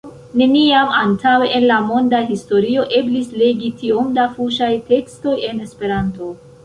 [0.41, 6.33] Neniam antaŭe en la monda historio eblis legi tiom da fuŝaj tekstoj en Esperanto.